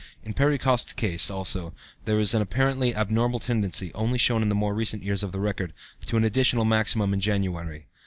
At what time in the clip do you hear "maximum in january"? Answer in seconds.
6.65-7.85